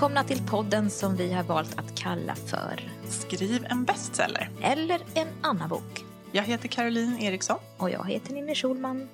[0.00, 4.50] Välkomna till podden som vi har valt att kalla för Skriv en bestseller.
[4.62, 6.04] Eller en annan bok.
[6.32, 7.58] Jag heter Caroline Eriksson.
[7.78, 9.08] Och jag heter Ninni Schulman.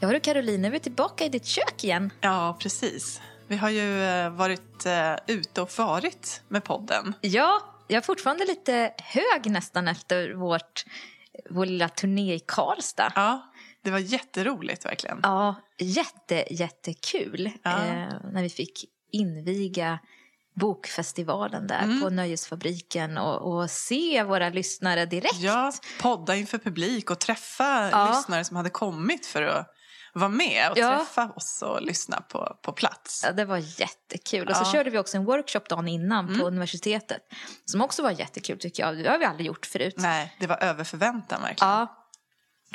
[0.00, 2.10] Ja du Caroline, är vi tillbaka i ditt kök igen.
[2.20, 3.20] Ja, precis.
[3.46, 7.14] Vi har ju eh, varit eh, ute och farit med podden.
[7.20, 10.84] Ja, jag är fortfarande lite hög nästan efter vårt,
[11.50, 13.12] vår lilla turné i Karlstad.
[13.14, 15.20] Ja, det var jätteroligt verkligen.
[15.22, 17.70] Ja, jätte, jättekul Ja.
[17.70, 18.84] eh, när vi fick
[19.16, 19.98] inviga
[20.60, 25.34] bokfestivalen där på Nöjesfabriken och, och se våra lyssnare direkt.
[25.40, 28.12] Ja, podda inför publik och träffa Ja.
[28.16, 29.66] lyssnare som hade kommit för att
[30.14, 30.98] vara med och Ja.
[30.98, 33.22] träffa oss och lyssna på, på plats.
[33.26, 34.48] Ja, det var jättekul.
[34.48, 37.22] Och så körde vi också en workshop dagen innan på universitetet.
[37.64, 38.96] Som också var jättekul tycker jag.
[38.98, 39.94] Det har vi aldrig gjort förut.
[39.98, 41.70] Nej, det var över förväntan verkligen.
[41.72, 42.02] Ja.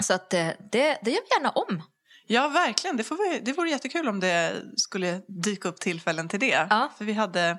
[0.02, 1.84] Så att eh, det, det gör vi gärna om.
[2.32, 2.98] Ja, verkligen.
[2.98, 6.68] Det, får det vore jättekul om det skulle dyka upp tillfällen till det.
[6.70, 6.92] Ja.
[6.98, 7.58] För vi hade,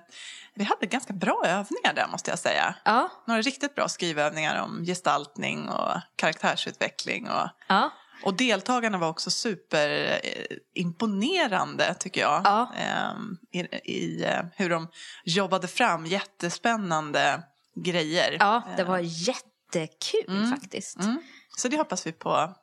[0.55, 2.75] vi hade ganska bra övningar där måste jag säga.
[2.85, 3.11] Ja.
[3.27, 7.29] Några riktigt bra skrivövningar om gestaltning och karaktärsutveckling.
[7.31, 7.91] Och, Ja.
[8.25, 12.41] och deltagarna var också superimponerande tycker jag.
[12.45, 12.73] Ja.
[12.77, 13.61] Ehm, I,
[13.93, 14.89] i eh, hur de
[15.25, 17.43] jobbade fram jättespännande
[17.85, 18.37] grejer.
[18.41, 20.51] ja, det var jättekul Mm.
[20.51, 20.97] faktiskt.
[21.01, 21.23] Mm.
[21.57, 22.55] Så det hoppas vi på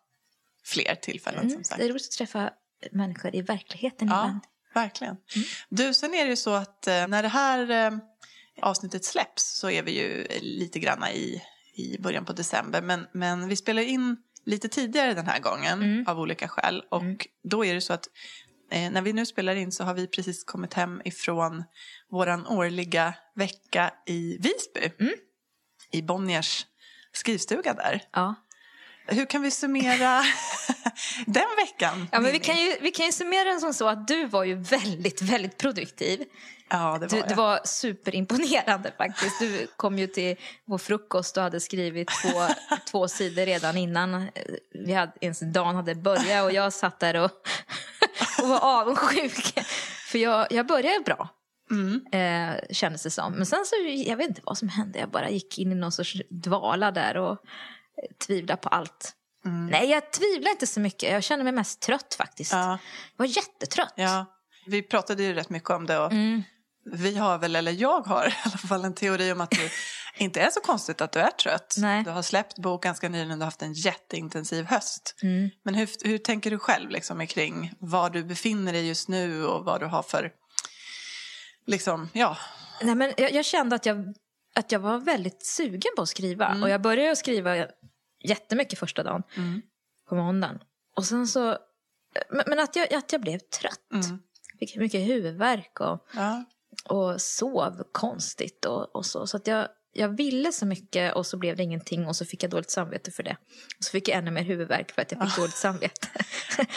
[0.66, 1.54] fler tillfällen Mm.
[1.54, 1.80] som sagt.
[1.80, 2.52] Det är roligt att träffa
[2.92, 4.40] människor i verkligheten Ja, ibland.
[4.74, 5.18] verkligen.
[5.36, 5.48] Mm.
[5.70, 7.98] Du, sen är det ju så att eh, när det här eh,
[8.62, 11.42] avsnittet släpps så är vi ju lite granna i,
[11.76, 12.82] i början på december.
[12.82, 16.08] Men, men vi spelar in lite tidigare den här gången Mm.
[16.08, 16.84] av olika skäl.
[16.92, 18.08] Och då är det så att
[18.72, 21.64] eh, när vi nu spelar in så har vi precis kommit hem ifrån
[22.10, 24.92] våran årliga vecka i Visby.
[25.00, 25.14] Mm.
[25.92, 26.66] I Bonniers
[27.12, 28.02] skrivstuga där.
[28.12, 28.36] Ja.
[29.08, 30.24] Hur kan vi summera
[31.26, 32.08] den veckan?
[32.12, 34.44] Ja, men vi kan, ju, vi kan ju summera den som så att du var
[34.44, 36.24] ju väldigt, väldigt produktiv.
[36.70, 37.28] Ja, det var Du, jag.
[37.30, 39.40] det var superimponerande faktiskt.
[39.40, 42.40] Du kom ju till vår frukost och hade skrivit två,
[42.92, 44.28] två sidor redan innan eh,
[44.86, 47.32] vi hade, ens dagen hade börjat och jag satt där och,
[48.42, 49.60] och var avundsjuk.
[50.08, 51.30] För jag, jag började bra.
[51.72, 52.02] Mm.
[52.12, 53.34] Eh, kändes det som.
[53.34, 55.00] Men sen så, jag vet inte vad som hände.
[55.00, 59.14] Jag bara gick in i någon sorts dvala där och eh, tvivlade på allt.
[59.46, 59.68] Mm.
[59.68, 61.12] Nej, jag tvivlar inte så mycket.
[61.12, 62.52] Jag känner mig mest trött faktiskt.
[62.52, 62.70] Ja.
[63.18, 63.94] Jag var jättetrött.
[63.96, 64.26] Ja,
[64.66, 66.44] vi pratade ju rätt mycket om det och Mm.
[66.86, 69.72] vi har väl, eller jag har i alla fall en teori om att det
[70.18, 71.76] inte är så konstigt att du är trött.
[71.78, 72.04] Nej.
[72.04, 75.16] Du har släppt bok ganska nyligen, du har haft en jätteintensiv höst.
[75.24, 75.50] Mm.
[75.64, 79.66] Men hur, hur tänker du själv liksom, kring var du befinner dig just nu och
[79.66, 80.32] vad du har för,
[81.68, 82.38] liksom, ja.
[82.82, 84.14] Nej, men jag, jag kände att jag,
[84.56, 86.58] att jag var väldigt sugen på att skriva.
[86.64, 87.68] Och jag började skriva
[88.24, 89.24] jättemycket första dagen.
[89.38, 89.62] Mm.
[90.10, 90.60] På måndagen.
[90.96, 91.58] Och sen så...
[92.30, 93.92] Men, men att, jag, att jag blev trött.
[93.94, 94.20] Mm.
[94.60, 96.44] Fick mycket huvudvärk och, Ja,
[96.90, 99.28] och sov konstigt och, och så.
[99.28, 102.44] Så att jag, jag ville så mycket och så blev det ingenting och så fick
[102.44, 103.38] jag dåligt samvete för det.
[103.78, 106.08] Och så fick jag ännu mer huvudvärk för att jag fick dåligt samvete.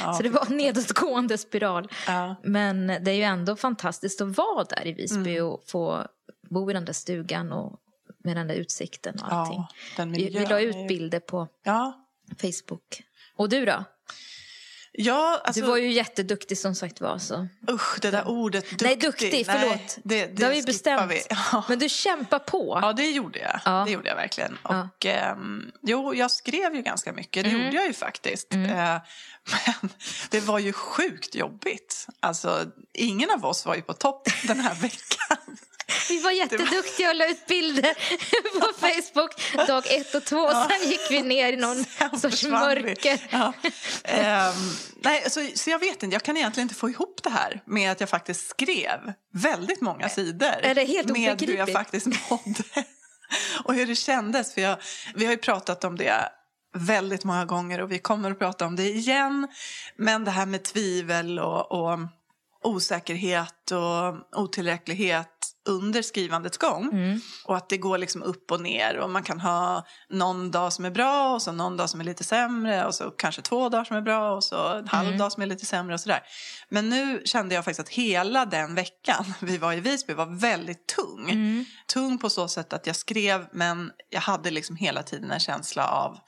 [0.00, 1.88] Ja, så det var en nedåtgående spiral.
[2.06, 5.46] ja, Men det är ju ändå fantastiskt att vara där i Visby Mm.
[5.46, 6.06] och få
[6.50, 7.78] bo i den där stugan och
[8.24, 9.64] med den där utsikten och allting.
[9.98, 12.06] ja, vi, la ut bilder på Ja,
[12.40, 13.02] Facebook.
[13.36, 13.84] Och du då?
[14.94, 17.18] ja alltså, Du var ju jätteduktig som sagt var.
[17.18, 17.48] Så.
[17.70, 18.86] usch, det där ordet duktig.
[18.86, 19.98] Nej, duktig, Nej, förlåt.
[20.04, 21.12] det, det, Det har vi bestämt.
[21.12, 21.22] Vi.
[21.30, 21.64] Ja.
[21.68, 22.78] Men du kämpar på.
[22.82, 23.60] Ja, det gjorde jag.
[23.64, 23.82] Ja.
[23.86, 24.58] Det gjorde jag verkligen.
[24.64, 24.88] Ja.
[24.98, 27.44] Och ehm, jo, jag skrev ju ganska mycket.
[27.44, 27.64] Det Mm.
[27.64, 28.52] gjorde jag ju faktiskt.
[28.54, 28.58] Eh,
[29.80, 29.90] men
[30.30, 32.06] det var ju sjukt jobbigt.
[32.20, 35.56] Alltså, ingen av oss var ju på topp den här veckan.
[36.08, 37.94] Vi var jätteduktiga och la ut bilder
[38.60, 40.50] på Facebook dag ett och två.
[40.50, 43.20] Sen gick vi ner i någon Sen sorts mörker.
[43.30, 43.52] Ja.
[44.04, 44.54] Ehm,
[45.04, 47.92] nej, så, så jag vet inte, jag kan egentligen inte få ihop det här med
[47.92, 50.56] att jag faktiskt skrev väldigt många sidor.
[50.62, 52.64] Är det helt med hur jag faktiskt mådde.
[53.64, 54.54] Och hur det kändes.
[54.54, 54.76] För jag,
[55.14, 56.28] vi har ju pratat om det
[56.74, 59.48] väldigt många gånger och vi kommer att prata om det igen.
[59.96, 61.98] Men det här med tvivel och, och
[62.62, 65.31] osäkerhet och otillräcklighet
[65.68, 66.88] under skrivandets gång.
[66.92, 67.20] Mm.
[67.44, 70.84] Och att det går liksom upp och ner och man kan ha någon dag som
[70.84, 73.84] är bra och så någon dag som är lite sämre och så kanske två dagar
[73.84, 76.20] som är bra och så en halv dag som är lite sämre och sådär.
[76.68, 80.86] Men nu kände jag faktiskt att hela den veckan vi var i Visby var väldigt
[80.86, 81.66] tung.
[81.86, 85.86] Tung på så sätt att jag skrev men jag hade liksom hela tiden en känsla
[85.86, 86.18] av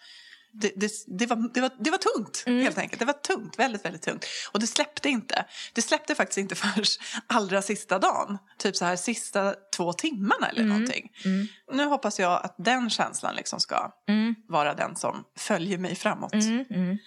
[0.55, 2.63] det, det, det, var, det, var, det var tungt mm.
[2.63, 2.99] helt enkelt.
[2.99, 4.27] Det var tungt, väldigt, väldigt tungt.
[4.53, 5.45] Och det släppte inte.
[5.73, 6.85] Det släppte faktiskt inte förrän
[7.27, 8.39] allra sista dagen.
[8.59, 10.73] Typ så här sista två timmarna eller mm.
[10.73, 11.13] någonting.
[11.25, 11.47] Mm.
[11.73, 14.35] Nu hoppas jag att den känslan liksom ska mm.
[14.49, 16.33] vara den som följer mig framåt.
[16.33, 16.99] Mm, mm.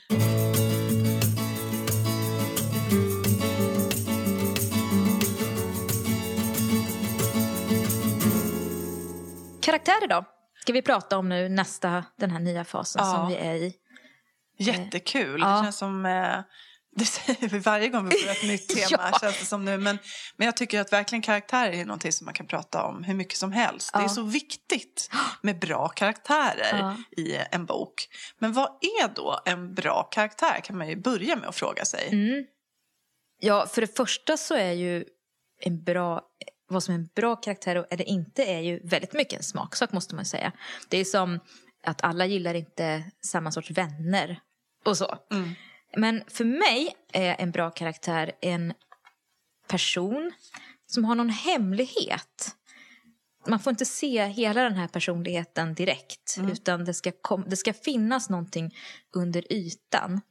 [9.61, 10.25] Karaktärer då?
[10.67, 13.11] Ska vi prata om nu nästa, den här nya fasen Ja.
[13.15, 13.73] som vi är i?
[14.57, 15.41] Jättekul.
[15.41, 15.47] Ja.
[15.57, 16.05] Det känns som...
[16.05, 16.39] Eh,
[16.95, 19.19] det säger vi varje gång vi får ett nytt tema Ja.
[19.21, 19.77] känns det som nu.
[19.77, 19.99] Men,
[20.37, 23.37] men jag tycker att verkligen karaktärer är någonting som man kan prata om hur mycket
[23.37, 23.93] som helst.
[23.93, 24.09] Det är Ja.
[24.09, 25.09] så viktigt
[25.41, 26.95] med bra karaktärer Ja.
[27.23, 28.07] i en bok.
[28.39, 32.07] Men vad är då en bra karaktär kan man ju börja med att fråga sig.
[32.11, 32.45] Mm.
[33.39, 35.05] Ja, för det första så är ju
[35.59, 36.21] en bra,
[36.67, 40.15] vad som är en bra karaktär eller inte är ju väldigt mycket en smaksak måste
[40.15, 40.51] man säga.
[40.89, 41.39] Det är som
[41.83, 44.39] att alla gillar inte samma sorts vänner
[44.85, 45.17] och så.
[45.31, 45.49] Mm.
[45.97, 48.73] Men för mig är en bra karaktär en
[49.67, 50.31] person
[50.85, 52.55] som har någon hemlighet.
[53.47, 57.11] Man får inte se hela den här personligheten direkt utan det ska,
[57.47, 58.75] det ska finnas någonting
[59.15, 60.21] under ytan.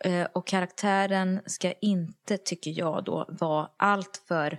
[0.00, 4.58] Eh, och karaktären ska inte, tycker jag då, vara alltför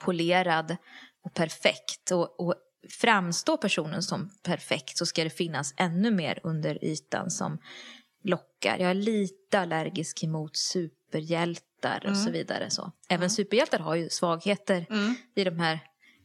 [0.00, 0.76] polerad
[1.24, 2.10] och perfekt.
[2.10, 2.54] Och, och
[3.00, 7.58] framstår personen som perfekt så ska det finnas ännu mer under ytan som
[8.24, 8.78] lockar.
[8.78, 12.70] Jag är lite allergisk emot superhjältar och så vidare.
[12.70, 12.92] Så.
[13.08, 14.86] Även superhjältar har ju svagheter
[15.34, 15.80] i de här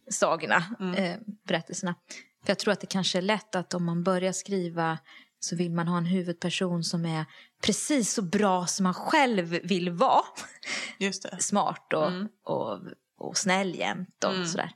[0.10, 0.64] sagorna,
[0.98, 1.16] eh,
[1.48, 1.96] berättelserna.
[2.44, 4.98] För jag tror att det kanske är lätt att om man börjar skriva
[5.40, 7.26] så vill man ha en huvudperson som är
[7.66, 10.24] precis så bra som man själv vill vara.
[11.40, 12.12] Smart och,
[12.44, 12.80] och,
[13.18, 14.72] och snäll jämt och sådär.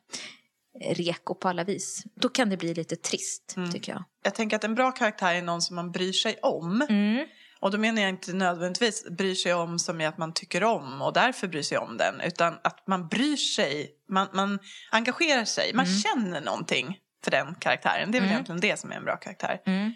[0.81, 2.03] Reko på alla vis.
[2.15, 4.03] Då kan det bli lite trist, tycker jag.
[4.24, 6.81] Jag tänker att en bra karaktär är någon som man bryr sig om.
[6.89, 7.27] Mm.
[7.59, 11.01] Och då menar jag inte nödvändigtvis bryr sig om som är att man tycker om
[11.01, 12.21] och därför bryr sig om den.
[12.21, 14.59] Utan att man bryr sig, man, man
[14.92, 18.12] engagerar sig, man känner någonting för den karaktären.
[18.12, 19.62] Det är väl egentligen det som är en bra karaktär.
[19.65, 19.94] Mm.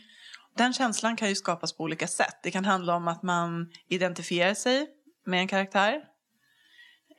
[0.57, 2.39] Den känslan kan ju skapas på olika sätt.
[2.43, 4.87] Det kan handla om att man identifierar sig
[5.25, 6.01] med en karaktär.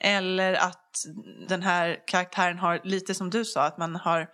[0.01, 1.05] Eller att
[1.49, 4.29] den här karaktären har, lite som du sa, att man har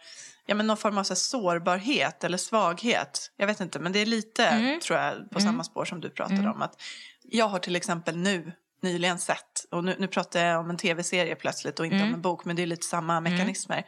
[0.46, 3.30] ja, men någon form av så sårbarhet eller svaghet.
[3.36, 6.48] Jag vet inte, men det är lite, tror jag, på samma spår som du pratade
[6.50, 6.62] om.
[6.62, 6.82] Att
[7.22, 8.52] jag har till exempel nu
[8.82, 12.22] nyligen sett, och nu, nu pratar jag om en tv-serie plötsligt och inte om en
[12.22, 13.84] bok, men det är lite samma mekanismer.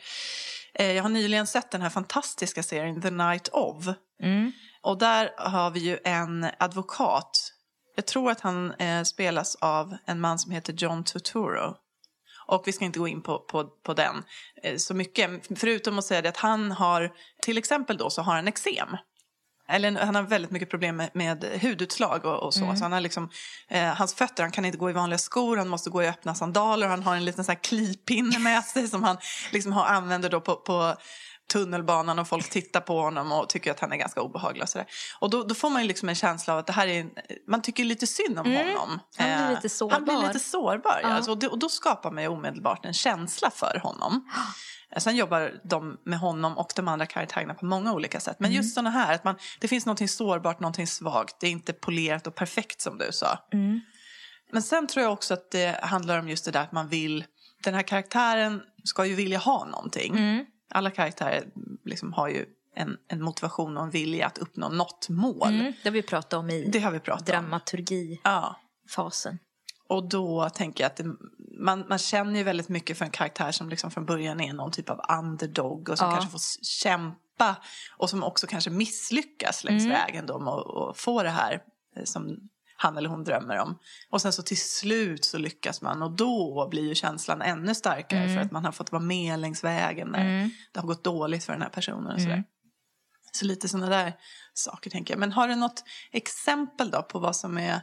[0.75, 3.87] Eh, Jag har nyligen sett den här fantastiska serien The Night of.
[4.23, 4.53] Mm.
[4.81, 7.52] Och där har vi ju en advokat.
[7.95, 11.77] Jag tror att han eh, spelas av en man som heter John Turturro.
[12.47, 14.25] Och vi ska inte gå in på, på, på den
[14.63, 15.31] eh, så mycket.
[15.57, 17.13] Förutom att säga det att han har,
[17.43, 18.97] till exempel då så har han eksem.
[19.69, 22.77] Eller han har väldigt mycket problem med, med hudutslag och, och så.
[22.77, 23.31] så han har liksom,
[23.69, 26.35] eh, hans fötter, han kan inte gå i vanliga skor, han måste gå i öppna
[26.35, 26.87] sandaler.
[26.89, 29.17] Han har en liten sån här klipinne med sig som han
[29.53, 30.95] liksom har, använder då på, på
[31.53, 34.63] tunnelbanan och folk tittar på honom och tycker att han är ganska obehaglig.
[34.63, 34.87] Och, sådär.
[35.21, 37.11] och då, då får man ju liksom en känsla av att det här är en,
[37.49, 38.59] man tycker lite synd om honom.
[38.59, 39.01] Mm.
[39.19, 39.95] Han blir Eh, lite sårbar.
[39.95, 41.09] Han blir lite sårbar, ja.
[41.09, 44.31] Alltså, och, det, och då skapar man ju omedelbart en känsla för honom.
[44.95, 48.37] Eh, Sen jobbar de med honom och de andra karaktärerna på många olika sätt.
[48.41, 48.57] Men Mm.
[48.63, 51.37] just sådana här, att man, det finns någonting sårbart, någonting svagt.
[51.41, 53.39] Det är inte polerat och perfekt som du sa.
[53.53, 53.81] Mm.
[54.53, 57.25] Men sen tror jag också att det handlar om just det där att man vill,
[57.65, 60.13] den här karaktären ska ju vilja ha någonting.
[60.17, 60.45] Mm.
[60.75, 61.45] Alla karaktärer
[61.85, 65.49] liksom har ju en, en motivation och en vilja att uppnå något mål.
[65.61, 65.73] Mm.
[65.83, 67.33] Det har vi pratat om i Det har vi pratat om.
[67.33, 69.39] dramaturgifasen.
[69.43, 69.49] Ja.
[69.89, 71.05] Och då tänker jag att det,
[71.59, 74.71] man, man känner ju väldigt mycket för en karaktär som liksom från början är någon
[74.71, 76.13] typ av underdog och som Ja.
[76.13, 77.57] kanske får kämpa
[77.97, 79.97] och som också kanske misslyckas längs Mm.
[79.99, 81.63] vägen då med att att få det här
[81.97, 82.49] eh, som
[82.83, 83.79] han eller hon drömmer om.
[84.11, 88.21] Och sen så till slut så lyckas man och då blir ju känslan ännu starkare
[88.23, 88.35] Mm.
[88.35, 91.53] för att man har fått vara med längs vägen när det har gått dåligt för
[91.53, 92.35] den här personen och sådär.
[92.35, 92.45] Mm.
[93.33, 94.13] Så lite sådana där
[94.55, 95.19] saker tänker jag.
[95.19, 97.81] Men har du något exempel då på vad som är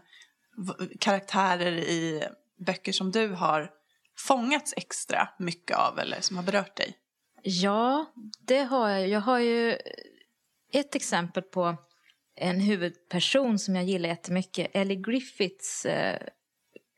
[1.00, 2.24] karaktärer i
[2.66, 3.70] böcker som du har
[4.18, 6.98] fångats extra mycket av eller som har berört dig?
[7.44, 8.06] Ja,
[8.40, 9.10] det har jag.
[9.10, 9.78] Jag har ju
[10.74, 11.78] ett exempel på
[12.40, 14.72] en huvudperson som jag gillar jättemycket.
[14.74, 16.20] Ellie Griffiths eh,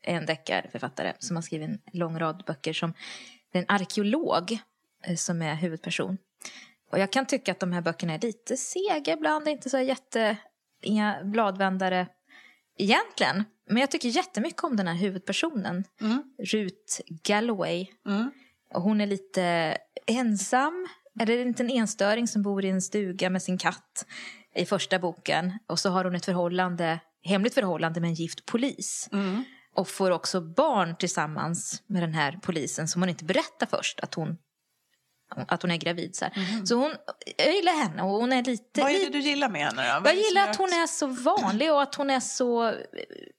[0.02, 2.72] är en deckarförfattare som har skrivit en lång rad böcker.
[2.72, 2.94] som
[3.52, 4.58] Det är en arkeolog
[5.04, 6.18] eh, som är huvudperson.
[6.90, 10.36] Och jag kan tycka att de här böckerna är lite sega ibland, inte så jätte...
[10.84, 12.06] Inga bladvändare
[12.78, 13.44] egentligen.
[13.66, 15.84] Men jag tycker jättemycket om den här huvudpersonen.
[16.38, 17.86] Ruth Galloway.
[18.06, 18.30] Mm.
[18.74, 20.88] Och hon är lite ensam.
[21.20, 24.06] Eller en liten enstöring som bor i en stuga med sin katt
[24.54, 25.58] i första boken.
[25.66, 29.08] Och så har hon ett förhållande, hemligt förhållande med en gift polis.
[29.12, 29.44] Mm.
[29.74, 34.14] Och får också barn tillsammans med den här polisen som hon inte berättar först att
[34.14, 34.38] hon,
[35.48, 36.16] att hon är gravid.
[36.16, 36.64] Så, här.
[36.66, 36.94] så hon,
[37.36, 38.80] jag gillar henne och hon är lite...
[38.80, 40.08] Vad är det du gillar med henne då?
[40.08, 42.74] Jag gillar att hon är så vanlig och att hon är så...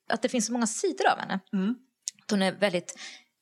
[0.09, 1.39] Att det finns så många sidor av henne.
[1.53, 1.75] Mm.
[2.23, 2.99] Att hon är väldigt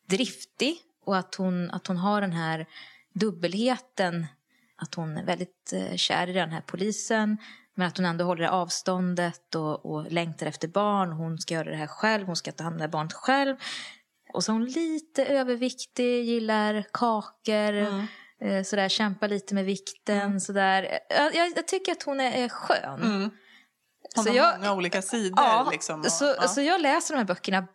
[0.09, 2.65] driftig och att hon, att hon har den här
[3.13, 4.27] dubbelheten.
[4.75, 7.37] att hon är väldigt eh, kär i den här polisen.
[7.75, 11.11] Men att hon ändå håller det avståndet och, och längtar efter barn.
[11.11, 13.55] Hon ska göra det här själv, hon ska ta hand om det här barnet själv.
[14.33, 17.73] Och så är hon lite överviktig, gillar kakor.
[17.73, 18.07] Mm.
[18.41, 20.41] Eh, sådär, kämpar lite med vikten.
[20.41, 20.99] Sådär.
[21.09, 23.01] Jag, jag, jag tycker att hon är, är skön.
[23.01, 23.29] Mm.
[24.15, 25.43] Hon Så har jag- många olika sidor.
[25.43, 26.47] Ja, liksom, och, så, ja.
[26.47, 27.67] så jag läser de här böckerna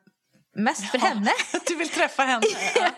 [0.56, 1.04] mest för Ja.
[1.04, 1.30] henne.
[1.66, 2.42] Du vill träffa henne?
[2.74, 2.90] Ja,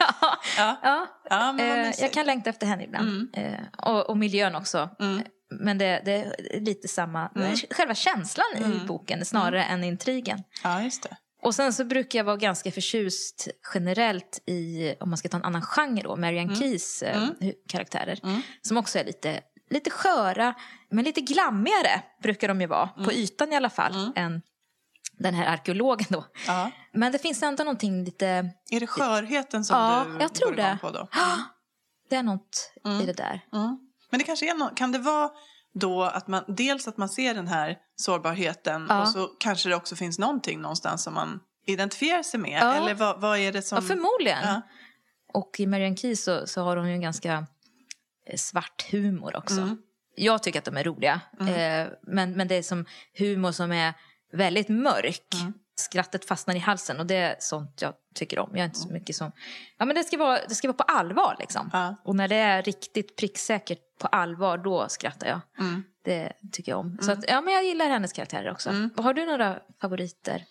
[0.57, 0.77] ja.
[0.83, 1.07] Ja.
[1.31, 3.29] ja Eh, jag kan längta efter henne ibland.
[3.37, 4.91] Eh, och, och miljön också.
[5.01, 5.23] Mm.
[5.51, 7.57] Men det, det är lite samma, Mm.
[7.71, 8.87] själva känslan i Mm.
[8.87, 10.43] boken snarare än intrigen.
[10.63, 11.17] Ja, just det.
[11.43, 15.45] Och sen så brukar jag vara ganska förtjust generellt i, om man ska ta en
[15.45, 16.57] annan genre då, Marianne Mm.
[16.61, 17.35] Keys eh, Mm.
[17.69, 18.21] karaktärer.
[18.23, 18.41] Mm.
[18.63, 19.41] Som också är lite,
[19.71, 20.55] lite sköra,
[20.91, 24.13] men lite glammigare brukar de ju vara, på ytan i alla fall, Mm.
[24.17, 24.43] än
[25.19, 26.25] den här arkeologen då.
[26.47, 26.71] Ja.
[26.93, 28.27] Men det finns ändå någonting lite,
[28.71, 30.79] Är det skörheten som Ja, du jag tror går igång det.
[30.81, 31.09] på då?
[32.11, 33.01] det är något Mm.
[33.01, 33.41] i det där.
[33.53, 33.79] Mm.
[34.11, 35.31] Men det kanske är no- kan det vara
[35.75, 39.03] då att man dels att man ser den här sårbarheten Ja.
[39.03, 42.59] och så kanske det också finns någonting någonstans som man identifierar sig med?
[42.63, 42.75] Ja.
[42.75, 43.77] Eller vad, vad är det som...
[43.77, 44.39] Ja, förmodligen.
[44.43, 44.63] Ja.
[45.33, 47.47] Och i Marianne Keys så, så har hon ju en ganska
[48.27, 49.61] eh, svart humor också.
[49.61, 49.79] Mm.
[50.17, 51.21] Jag tycker att de är roliga.
[51.41, 52.85] Eh, men, men det är som
[53.19, 53.95] humor som är
[54.33, 55.35] väldigt mörk.
[55.41, 55.53] Mm.
[55.77, 58.51] Skrattet fastnar i halsen och det är sånt jag tycker om.
[58.53, 59.33] Jag är inte så mycket som...
[59.79, 61.95] Ja men det ska vara, det ska vara på allvar liksom.
[62.05, 65.41] Och när det är riktigt pricksäkert på allvar, då skrattar jag.
[65.59, 65.85] Mm.
[66.05, 66.99] Det tycker jag om.
[67.03, 68.71] Så att, ja men jag gillar hennes karaktärer också.
[68.71, 68.91] Mm.
[68.97, 70.45] Har du några favoriter?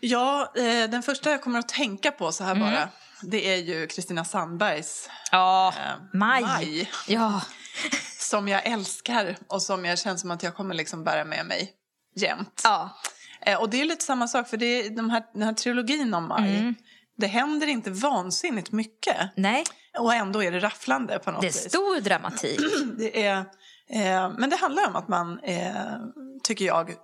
[0.00, 2.70] Ja, eh, den första jag kommer att tänka på så här Mm.
[2.70, 2.88] bara,
[3.22, 6.42] det är ju Kristina Sandbergs Ja, eh, Maj.
[6.42, 6.90] Maj.
[7.08, 7.42] Ja.
[8.18, 11.72] Som jag älskar och som jag känner som att jag kommer liksom bära med mig
[12.16, 12.60] jämt.
[12.64, 12.98] ja.
[13.40, 16.14] Eh, och det är lite samma sak, för det är de här, den här trilogin
[16.14, 16.56] om Maj.
[16.58, 16.74] Mm.
[17.16, 19.16] Det händer inte vansinnigt mycket.
[19.36, 19.64] Nej,
[19.98, 21.68] Och ändå är det rafflande på något det är vis.
[21.70, 22.60] stor dramatik.
[22.98, 23.38] Det är,
[23.90, 25.72] eh, men det handlar om att man, eh,
[26.42, 26.94] tycker jag,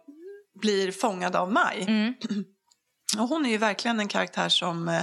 [0.60, 1.84] blir fångad av Maj.
[1.88, 2.14] Mm.
[3.18, 5.02] Och hon är ju verkligen en karaktär som, eh,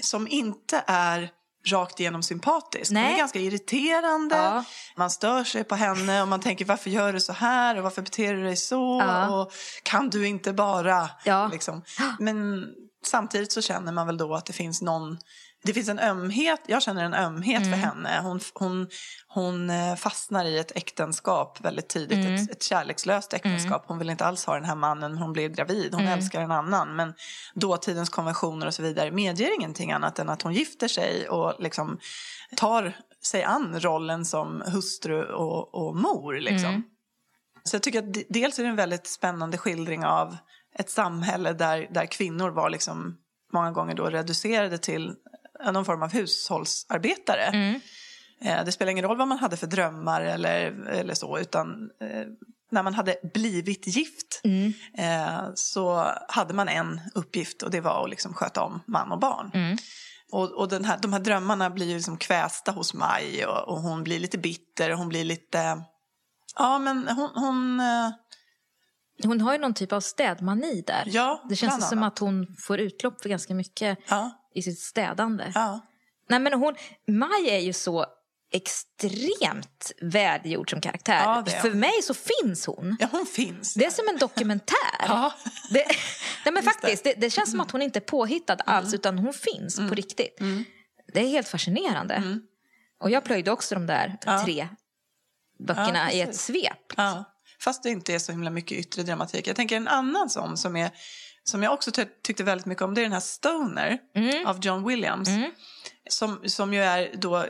[0.00, 1.30] som inte är
[1.66, 2.90] rakt igenom sympatisk.
[2.90, 3.12] Hon Nej.
[3.12, 4.36] är ganska irriterande.
[4.36, 4.64] Ja.
[4.96, 8.02] Man stör sig på henne och man tänker varför gör du så här och varför
[8.02, 9.00] beter du dig så?
[9.02, 9.40] Ja.
[9.40, 9.52] Och
[9.82, 11.10] kan du inte bara?
[11.24, 11.48] Ja.
[11.52, 11.82] Liksom.
[12.18, 12.66] Men
[13.06, 15.18] samtidigt så känner man väl då att det finns någon
[15.62, 17.70] det finns en ömhet, jag känner en ömhet Mm.
[17.72, 18.20] för henne.
[18.22, 18.88] Hon, hon,
[19.28, 22.34] hon eh, fastnar i ett äktenskap väldigt tidigt, Mm.
[22.34, 23.84] ett, ett kärlekslöst äktenskap.
[23.86, 25.94] Hon vill inte alls ha den här mannen, men hon blir gravid.
[25.94, 26.12] Hon Mm.
[26.12, 26.96] älskar en annan.
[26.96, 27.14] Men
[27.54, 31.98] dåtidens konventioner och så vidare medger ingenting annat än att hon gifter sig och liksom
[32.56, 36.34] tar sig an rollen som hustru och, och mor.
[36.40, 36.68] Liksom.
[36.70, 36.82] Mm.
[37.64, 40.36] Så jag tycker att dels är det en väldigt spännande skildring av
[40.78, 43.16] ett samhälle där, där kvinnor var liksom
[43.52, 45.14] många gånger då reducerade till
[45.72, 47.42] någon form av hushållsarbetare.
[47.42, 47.80] Mm.
[48.40, 52.26] Eh, Det spelar ingen roll vad man hade för drömmar eller, eller så, utan eh,
[52.70, 54.72] när man hade blivit gift Mm.
[54.98, 59.18] eh, så hade man en uppgift och det var att liksom sköta om man och
[59.18, 59.50] barn.
[59.54, 59.76] Mm.
[60.32, 63.80] Och, och den här, de här drömmarna blir ju liksom kvästa hos Maj och, och
[63.80, 65.82] hon blir lite bitter och hon blir lite...
[66.58, 67.30] Ja, men hon...
[67.34, 67.80] hon
[69.24, 71.04] Hon har ju någon typ av städmani där.
[71.06, 75.52] ja, det känns som att hon får utlopp för ganska mycket Ja, i sitt städande.
[75.54, 75.80] ja.
[76.28, 76.74] Nej, men hon,
[77.06, 78.06] Maj är ju så
[78.52, 81.22] extremt välgjord som karaktär.
[81.24, 82.96] Ja, det för mig så finns hon.
[83.00, 83.74] ja, hon finns.
[83.74, 84.76] Det är som en dokumentär.
[85.08, 85.32] Ja.
[85.70, 85.84] Det,
[86.44, 87.14] nej men Just faktiskt, det.
[87.16, 90.40] Det, känns som att hon inte är påhittad alls utan hon finns på riktigt.
[90.40, 90.64] Mm.
[91.12, 92.14] Det är helt fascinerande.
[92.14, 92.40] Mm.
[93.00, 94.68] Och jag plöjde också de där tre
[95.58, 96.92] böckerna i ett svep.
[97.66, 99.46] Fast det inte är så himla mycket yttre dramatik.
[99.46, 100.90] Jag tänker en annan sån som, är,
[101.44, 104.46] som jag också ty- tyckte väldigt mycket om, det är den här Stoner Mm.
[104.46, 105.28] av John Williams.
[105.28, 105.50] Mm.
[106.10, 107.46] Som, som ju är då,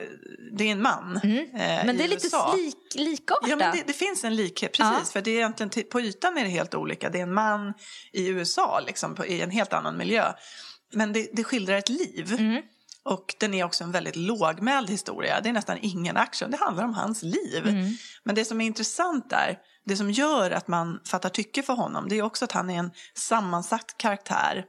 [0.59, 1.39] det är en man Mm.
[1.39, 2.55] eh, Men det är lite USA.
[2.57, 3.49] lik, likartat.
[3.51, 4.95] Ja, men det, det finns en likhet, precis.
[4.99, 5.13] Ja.
[5.13, 7.11] För det är egentligen, på ytan är det helt olika.
[7.11, 7.75] Det är en man
[8.13, 10.33] i USA, liksom, på, i en helt annan miljö.
[10.93, 12.37] Men det, det skildrar ett liv.
[13.07, 15.41] Och den är också en väldigt lågmäld historia.
[15.41, 17.67] Det är nästan ingen action, det handlar om hans liv.
[17.67, 17.93] Mm.
[18.25, 22.09] Men det som är intressant där, det som gör att man fattar tycke för honom,
[22.09, 24.65] det är också att han är en sammansatt karaktär.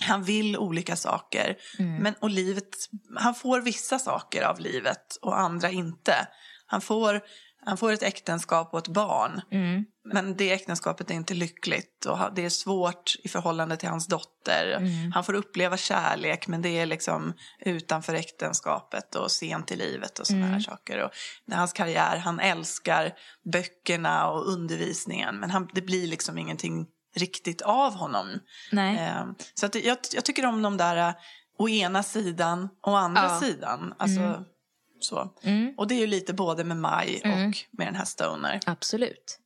[0.00, 2.02] Han vill olika saker, Mm.
[2.02, 2.68] men och livet,
[3.16, 6.28] han får vissa saker av livet och andra inte.
[6.66, 7.20] Han får,
[7.68, 9.84] han får ett äktenskap och ett barn, Mm.
[10.12, 14.74] men det äktenskapet är inte lyckligt och det är svårt i förhållande till hans dotter.
[14.76, 15.12] Mm.
[15.12, 20.26] Han får uppleva kärlek men det är liksom utanför äktenskapet och sent i livet och
[20.26, 20.54] sådana Mm.
[20.54, 21.02] här saker.
[21.02, 21.10] Och
[21.52, 23.12] hans karriär, han älskar
[23.52, 28.28] böckerna och undervisningen men han, det blir liksom ingenting riktigt av honom.
[28.72, 31.14] Eh, så att jag, jag tycker om de där eh,
[31.58, 33.40] å ena sidan och andra Ja.
[33.40, 33.94] sidan.
[33.98, 34.44] Alltså, Mm.
[35.00, 35.32] Så.
[35.42, 35.74] Mm.
[35.76, 37.48] Och det är ju lite både med Maj Mm.
[37.48, 38.60] och med den här Stoner.
[38.66, 39.38] Absolut.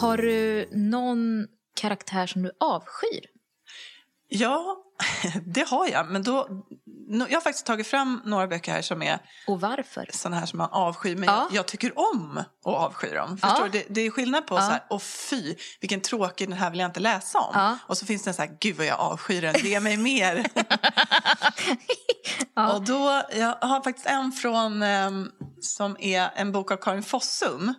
[0.00, 1.46] Har du någon
[1.80, 3.26] karaktär som du avskyr?
[4.28, 4.76] Ja,
[5.46, 6.10] det har jag.
[6.10, 6.48] Men då,
[7.08, 10.08] jag har faktiskt tagit fram några böcker här som är Och varför?
[10.12, 11.16] sådana här som man avskyr.
[11.16, 11.46] Men Ja.
[11.50, 13.38] jag, jag tycker om att avsky dem.
[13.38, 13.68] Förstår Ja.
[13.72, 14.60] Det, det är skillnad på Ja.
[14.60, 17.50] så här, och fy, vilken tråkig, den här vill jag inte läsa om.
[17.54, 17.78] Ja.
[17.86, 20.46] Och så finns det en så här, gud vad jag avskyr den, ge mig mer.
[22.74, 27.74] Och då, jag har faktiskt en från, ehm, som är en bok av Karin Fossum.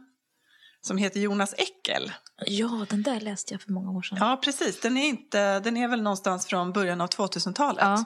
[0.82, 2.12] Som heter Jonas Äckel.
[2.46, 4.18] Ja, den där läste jag för många år sedan.
[4.22, 4.80] Ja, precis.
[4.80, 7.84] Den är, inte, den är väl någonstans från början av 2000-talet.
[7.84, 8.04] Ja.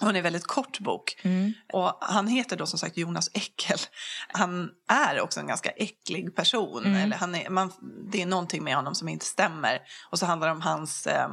[0.00, 1.20] Den är en väldigt kort bok.
[1.22, 1.52] Mm.
[1.72, 3.78] Och han heter då som sagt Jonas Äckel.
[4.28, 6.84] Han är också en ganska äcklig person.
[6.84, 6.96] Mm.
[6.96, 7.72] Eller han är, man,
[8.12, 9.80] det är någonting med honom som inte stämmer.
[10.10, 11.06] Och så handlar det om hans...
[11.06, 11.28] Eh,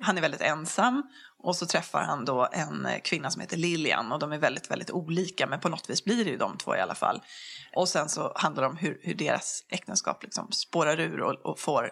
[0.00, 1.02] han är väldigt ensam.
[1.38, 4.12] Och så träffar han då en kvinna som heter Lilian.
[4.12, 5.46] Och de är väldigt, väldigt olika.
[5.46, 7.22] Men på något vis blir det ju de två i alla fall.
[7.74, 11.58] Och sen så handlar det om hur, hur deras äktenskap liksom spårar ur och, och
[11.58, 11.90] får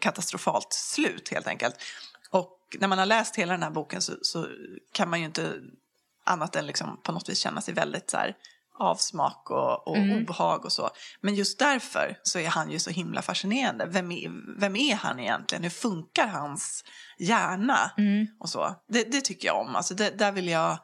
[0.00, 1.76] katastrofalt slut helt enkelt.
[2.78, 4.46] När man har läst hela den här boken så, så
[4.92, 5.52] kan man ju inte
[6.24, 8.34] annat än liksom på något vis känna sig väldigt så här
[8.78, 10.22] avsmak och, och Mm.
[10.22, 10.90] obehag och så.
[11.20, 13.86] Men just därför så är han ju så himla fascinerande.
[13.86, 15.62] Vem är, vem är han egentligen?
[15.62, 16.84] Hur funkar hans
[17.18, 17.90] hjärna?
[17.98, 18.26] Mm.
[18.40, 18.74] Och så.
[18.88, 19.76] Det, det tycker jag om.
[19.76, 20.78] Alltså det, där vill jag,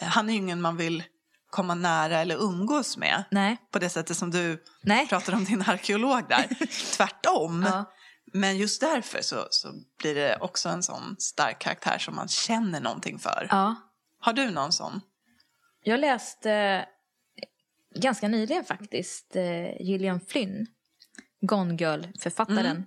[0.00, 1.02] han är ju ingen man vill
[1.50, 3.24] komma nära eller umgås med.
[3.30, 3.56] Nej.
[3.72, 5.08] På det sättet som du Nej.
[5.08, 6.48] pratar om din arkeolog där.
[6.96, 7.66] Tvärtom.
[7.68, 7.92] Ja.
[8.32, 12.80] Men just därför så, så blir det också en sån stark karaktär som man känner
[12.80, 13.46] någonting för.
[13.50, 13.74] Ja.
[14.20, 15.00] Har du någon sån?
[15.84, 16.84] Jag läste
[17.94, 20.66] ganska nyligen faktiskt eh, Gillian Flynn,
[21.40, 22.66] Gone Girl-författaren.
[22.66, 22.82] Mm.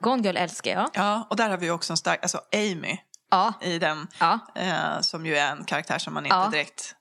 [0.00, 0.90] Gone Girl älskar jag.
[0.94, 2.98] Ja, och där har vi också en stark, alltså Amy
[3.30, 3.52] Ja.
[3.62, 4.38] i den, ja.
[4.54, 6.48] eh, som ju är en karaktär som man inte Ja.
[6.52, 6.94] direkt...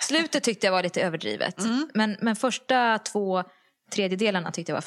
[0.00, 1.58] Slutet tyckte jag var lite överdrivet.
[1.58, 1.90] Mm.
[1.94, 3.44] Men, men första två
[3.92, 4.82] tredjedelarna tyckte jag var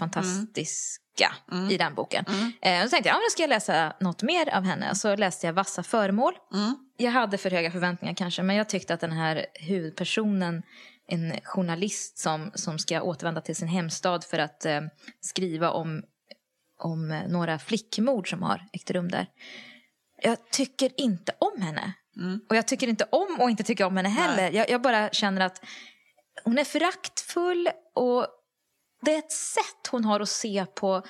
[1.17, 2.25] fantastiska i den boken.
[2.27, 2.51] Mm.
[2.61, 4.95] Eh, och tänkte jag, ja, nu ska jag läsa något mer av henne.
[4.95, 6.33] Så läste jag Vassa föremål.
[6.53, 6.75] Mm.
[6.97, 10.63] Jag hade för höga förväntningar kanske, men jag tyckte att den här huvudpersonen,
[11.07, 14.81] en journalist som, som ska återvända till sin hemstad för att eh,
[15.21, 16.03] skriva om,
[16.79, 19.27] om några flickmord som har ägt rum där.
[20.21, 21.93] Jag tycker inte om henne.
[22.15, 22.39] Mm.
[22.49, 24.51] Och jag tycker inte om och inte tycker om henne heller.
[24.51, 25.61] Jag, jag bara känner att
[26.43, 28.27] hon är föraktfull och
[29.01, 31.01] det är ett sätt hon har att se på,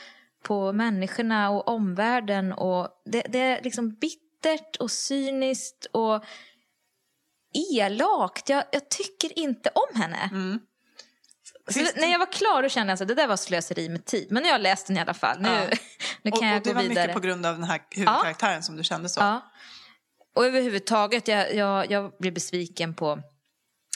[0.43, 2.53] på människorna och omvärlden.
[2.53, 6.23] Och det, det är liksom bittert och cyniskt och
[7.71, 8.49] elakt.
[8.49, 10.29] Jag, jag tycker inte om henne.
[10.31, 10.59] Mm.
[11.71, 14.27] Finns när jag var klar då kände jag att det där var slöseri med tid.
[14.31, 15.39] Men nu har jag läst den i alla fall.
[15.39, 15.67] Nu, Ja.
[16.21, 17.07] nu Och, kan jag och det gå var vidare.
[17.07, 19.19] mycket på grund av den här huvudkaraktären som du kände så?
[19.19, 19.51] Ja.
[20.35, 23.19] Och överhuvudtaget, jag, jag, jag blev besviken på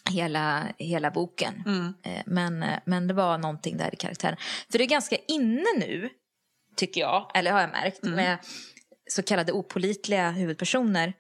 [0.09, 1.63] hela, hela boken.
[1.65, 1.93] Mm.
[2.03, 4.37] Eh, Men, eh, men det var någonting där i karaktären.
[4.71, 6.09] För det är ganska inne nu,
[6.77, 8.15] tycker jag, eller har jag märkt, Mm.
[8.15, 8.37] med
[9.11, 11.13] så kallade opolitliga huvudpersoner.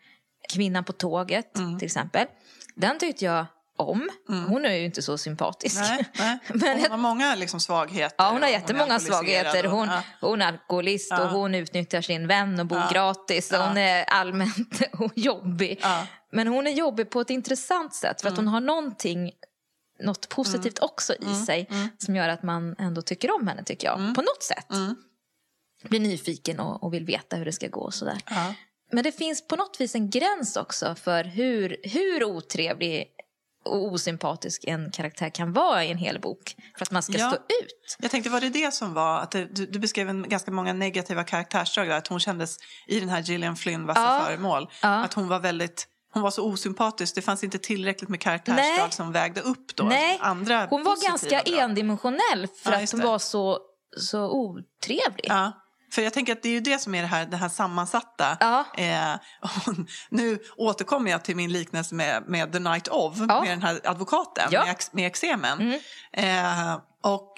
[0.53, 1.79] Kvinnan på tåget, Mm.
[1.79, 2.27] till exempel.
[2.75, 3.45] Den tyckte jag
[3.77, 4.09] om.
[4.47, 5.75] Hon är ju inte så sympatisk.
[5.79, 6.39] Nej, nej.
[6.53, 8.15] Men hon har många liksom svagheter.
[8.17, 9.65] Ja, hon har och jättemånga alkoholiserad svagheter.
[9.65, 10.03] och- Hon, ja.
[10.21, 11.27] hon är alkoholist och Ja.
[11.27, 12.89] hon utnyttjar sin vän och bor Ja.
[12.93, 13.51] gratis.
[13.51, 13.57] Och.
[13.57, 14.81] Hon är allmänt
[15.15, 15.81] jobbig.
[16.33, 16.45] Mm.
[16.45, 19.31] Men hon är jobbig på ett intressant sätt för att hon har någonting,
[20.03, 24.15] något positivt också i sig som gör att man ändå tycker om henne, tycker jag.
[24.15, 24.71] På något sätt.
[24.71, 24.95] Mm.
[25.83, 28.17] Blir nyfiken och, och vill veta hur det ska gå och sådär.
[28.29, 28.53] Ja.
[28.91, 33.07] Men det finns på något vis en gräns också för hur, hur otrevlig
[33.65, 37.29] och osympatisk en karaktär kan vara i en hel bok för att man ska Ja.
[37.29, 37.97] stå ut.
[37.99, 40.73] Jag tänkte, var det det som var, att det, du, du beskrev en, ganska många
[40.73, 44.21] negativa karaktärsdrag där, att hon kändes i den här Gillian Flynn, Vassa Ja.
[44.25, 45.03] föremål, Ja.
[45.03, 48.91] att hon var väldigt hon var så osympatisk, det fanns inte tillräckligt med karaktärsdrag Nej.
[48.91, 51.47] som vägde upp då Nej, andra hon var ganska drag.
[51.59, 53.59] endimensionell för Ja, att hon var så,
[53.97, 55.25] så otrevlig.
[55.27, 55.51] Ja.
[55.93, 58.37] För jag tänker att det är ju det som är det här, det här sammansatta.
[58.39, 58.65] Ja.
[58.77, 59.15] Eh,
[60.09, 63.41] nu återkommer jag till min liknelse med, med The Night of, Ja.
[63.41, 64.65] med den här advokaten Ja.
[64.65, 65.59] med, med eksemen.
[65.61, 65.79] Mm.
[66.13, 67.33] Eh, och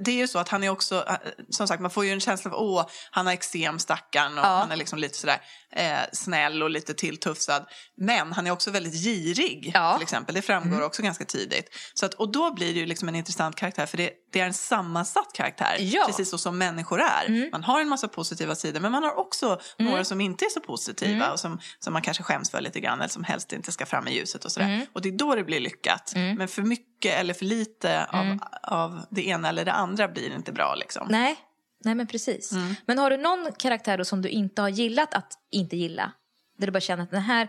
[0.00, 1.14] det är ju så att han är också, eh,
[1.50, 4.48] som sagt man får ju en känsla av åh, han har eksem stackarn och Ja.
[4.58, 5.40] han är liksom lite sådär
[5.72, 7.66] eh, snäll och lite tilltufsad.
[7.96, 9.86] Men han är också väldigt girig Ja.
[9.86, 9.98] Mm.
[9.98, 11.68] till exempel, det framgår också ganska tidigt.
[11.94, 14.46] Så att, och då blir det ju liksom en intressant karaktär för det, det är
[14.46, 15.98] en sammansatt karaktär, Ja.
[16.00, 16.06] Mm.
[16.06, 17.50] precis så som människor är.
[17.52, 20.60] Man har en massa positiva sidor men man har också några som inte är så
[20.60, 21.32] positiva Mm.
[21.32, 24.08] och som, som man kanske skäms för lite grann eller som helst inte ska fram
[24.08, 24.66] i ljuset och sådär.
[24.66, 24.86] Mm.
[24.92, 26.12] Och det är då det blir lyckat.
[26.14, 28.38] Men för mycket eller för lite av, Mm.
[28.62, 31.06] av det ena eller det andra blir inte bra liksom.
[31.10, 31.36] Nej,
[31.84, 32.52] Nej men precis.
[32.52, 32.74] Mm.
[32.86, 36.12] Men har du någon karaktär som du inte har gillat att inte gilla?
[36.58, 37.48] Där du bara känner att den här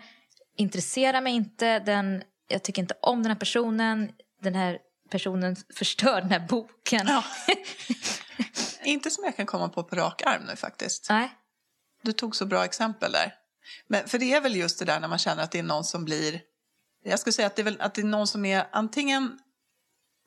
[0.58, 4.10] intresserar mig inte, den, jag tycker inte om den här personen,
[4.42, 4.78] den här
[5.10, 7.08] personen förstör den här boken.
[7.08, 7.24] Ja.
[8.84, 11.08] Inte som jag kan komma på på rak arm nu faktiskt.
[11.10, 11.32] Nej.
[12.04, 13.34] Du tog så bra exempel där.
[13.88, 15.84] Men, för det är väl just det där när man känner att det är någon
[15.84, 16.42] som blir...
[17.04, 19.40] Jag skulle säga att det är, väl, att det är någon som är antingen...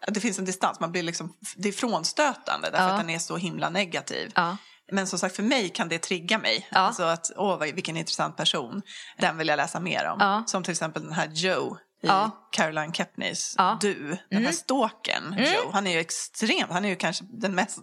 [0.07, 2.93] Att det finns en distans, man blir liksom, det är frånstötande därför Ja.
[2.93, 4.33] att den är så himla negativ.
[4.35, 4.57] Ja.
[4.93, 6.69] Men som sagt, för mig kan det trigga mig.
[6.71, 6.79] Ja.
[6.79, 8.83] Alltså att, åh vilken intressant person.
[9.19, 10.17] Den vill jag läsa mer om.
[10.21, 10.45] Ja.
[10.47, 12.49] Som till exempel den här Joe i Ja.
[12.53, 13.79] Caroline Kepneys Ja.
[13.81, 13.95] Du.
[14.09, 14.45] Den Mm.
[14.45, 15.71] här stalkern Joe.
[15.73, 17.79] Han är ju extremt, han är ju kanske den mest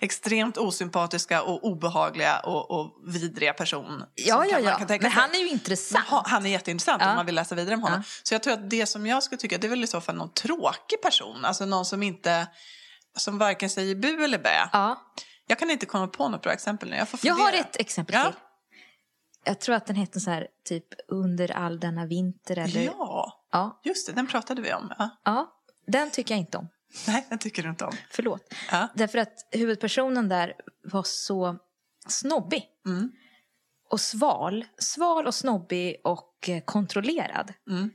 [0.00, 4.02] extremt osympatiska och obehagliga och, och vidriga person.
[4.14, 4.78] Ja, ja, ja.
[4.88, 5.10] Men sig.
[5.10, 6.06] han är ju intressant.
[6.06, 7.10] Ha- Han är jätteintressant Ja.
[7.10, 7.98] om man vill läsa vidare om honom.
[8.06, 8.10] Ja.
[8.22, 10.14] Så jag tror att det som jag skulle tycka, det är väl i så fall
[10.16, 11.44] någon tråkig person.
[11.44, 12.46] Alltså någon som inte,
[13.16, 14.68] som varken säger bu eller bä.
[14.72, 15.02] Ja.
[15.46, 16.96] Jag kan inte komma på något bra exempel nu.
[16.96, 17.56] Jag får Jag fundera.
[17.56, 18.32] har ett exempel till.
[19.44, 22.80] Jag tror att den heter så här, typ Under all denna vinter eller...
[22.80, 23.80] Ja, Ja.
[23.84, 24.92] just det, den pratade vi om.
[24.98, 25.10] Ja.
[25.24, 25.52] ja.
[25.86, 26.68] Den tycker jag inte om.
[27.06, 27.92] Nej, den tycker du inte om.
[28.10, 28.54] Förlåt.
[28.70, 28.88] Ja.
[28.94, 30.54] Därför att huvudpersonen där
[30.84, 31.56] var så
[32.08, 32.64] snobbig.
[32.86, 33.12] Mm.
[33.90, 34.64] Och sval.
[34.78, 37.52] Sval och snobbig och eh, kontrollerad.
[37.70, 37.90] Mm.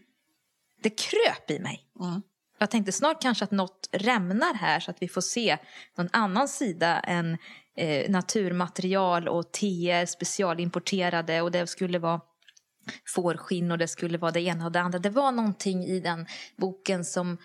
[0.84, 1.86] Det kröp i mig.
[2.00, 2.22] Mm.
[2.58, 5.58] Jag tänkte snart kanske att något rämnar här så att vi får se
[5.98, 7.38] någon annan sida än
[7.78, 12.22] eh, naturmaterial och TR specialimporterade och det skulle vara
[13.15, 15.00] fårskinn och det skulle vara det ena och det andra.
[15.00, 16.26] Det var någonting i den
[16.58, 17.38] boken som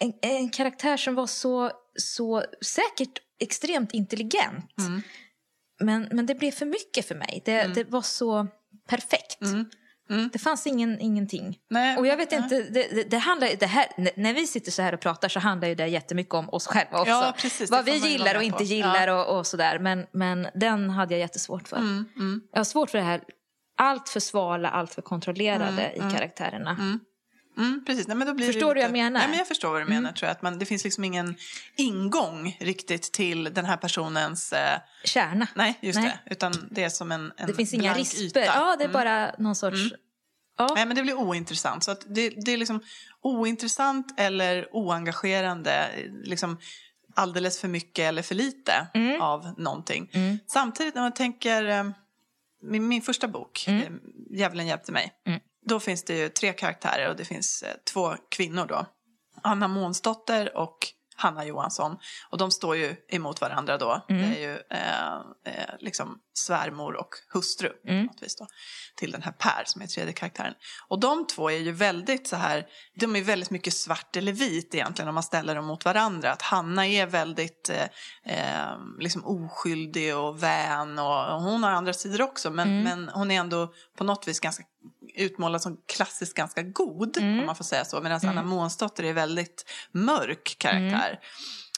[0.00, 4.78] en, en karaktär som var så, så säkert extremt intelligent.
[4.78, 5.02] Mm.
[5.80, 7.42] Men, men det blev för mycket för mig.
[7.44, 8.46] Det, det var så
[8.88, 9.42] perfekt.
[9.42, 9.64] Mm.
[10.10, 10.30] Mm.
[10.32, 11.58] Det fanns ingen, ingenting.
[11.70, 12.40] Nej, Och jag vet nej.
[12.42, 13.86] inte, det, det, det handlar, det här,
[14.16, 16.98] när vi sitter så här och pratar så handlar ju det jättemycket om oss själva
[17.00, 17.10] också.
[17.10, 18.64] Ja, precis, Vad vi gillar och inte på.
[18.64, 19.78] gillar och, och sådär.
[19.78, 21.76] Men, men den hade jag jättesvårt för.
[21.76, 23.20] Mm, mm, Jag har svårt för det här
[23.80, 26.98] allt för svala, allt för kontrollerade i karaktärerna.
[27.58, 28.08] mm, precis.
[28.08, 29.08] Nej, men då blir Förstår du vad jag lite- menar?
[29.08, 29.12] Mm.
[29.20, 30.12] Nej, men jag förstår vad du menar.
[30.12, 30.32] Tror jag.
[30.36, 31.36] Att man, det finns liksom ingen
[31.76, 34.52] ingång riktigt till den här personens...
[34.52, 35.46] Eh, Kärna.
[35.54, 36.16] nej, just Nej.
[36.24, 36.32] det.
[36.32, 38.20] Utan det är som en, en Det finns inga risper.
[38.22, 38.44] yta.
[38.44, 38.92] Ja, det är Mm.
[38.92, 39.78] bara någon sorts...
[40.58, 40.72] Ja.
[40.74, 41.84] Nej, men det blir ointressant.
[41.84, 42.80] Så att det, det är liksom
[43.22, 45.90] ointressant eller oengagerande.
[46.24, 46.58] Liksom
[47.14, 49.20] alldeles för mycket eller för lite Mm.
[49.20, 50.10] av någonting.
[50.46, 51.94] Samtidigt när man tänker...
[52.62, 54.00] eh, Min, min första bok, mm.
[54.30, 55.12] Djävulen hjälpte mig.
[55.26, 55.40] Mm.
[55.66, 58.86] Då finns det ju tre karaktärer och det finns eh, två kvinnor då.
[59.42, 60.78] Anna Månsdotter och
[61.20, 61.96] Hanna Johansson.
[62.30, 64.04] Och de står ju emot varandra då.
[64.08, 64.30] Mm.
[64.30, 65.14] Det är ju eh,
[65.54, 68.08] eh, liksom svärmor och hustru Mm.
[68.38, 68.46] då,
[68.96, 70.54] till den här Per som är tredje karaktären.
[70.88, 74.74] Och de två är ju väldigt så här, de är väldigt mycket svart eller vit
[74.74, 76.32] egentligen om man ställer dem mot varandra.
[76.32, 77.84] Att Hanna är väldigt eh,
[78.34, 83.30] eh, liksom oskyldig och vän och, och hon har andra sidor också men, men hon
[83.30, 84.64] är ändå på något vis ganska
[85.20, 88.00] utmålad som klassiskt ganska god om man får säga så.
[88.00, 91.20] Medan Anna Månsdotter är väldigt mörk karaktär.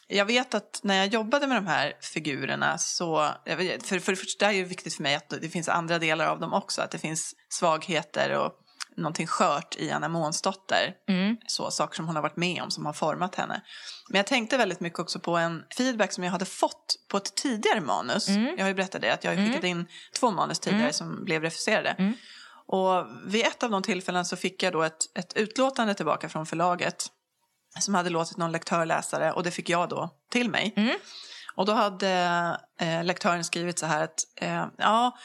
[0.09, 4.53] Jag vet att när jag jobbade med de här figurerna så, för, för det första
[4.53, 6.99] är det viktigt för mig att det finns andra delar av dem också, att det
[6.99, 8.53] finns svagheter och
[8.97, 10.95] någonting skört i Anna Månsdotter.
[11.09, 11.37] Mm.
[11.47, 13.63] Så, saker som hon har varit med om som har format henne.
[14.09, 17.35] Men jag tänkte väldigt mycket också på en feedback som jag hade fått på ett
[17.35, 18.29] tidigare manus.
[18.29, 19.87] Jag har ju berättat det, att jag har skickat in
[20.21, 22.15] två manus tidigare som blev refuserade.
[22.67, 26.47] Och vid ett av de tillfällen så fick jag då ett, ett utlåtande tillbaka från
[26.47, 27.07] förlaget
[27.81, 30.73] som hade låtit någon lektör läsa det och det fick jag då till mig.
[31.55, 32.11] Och då hade
[32.81, 35.17] eh, lektören skrivit så här att eh, ja,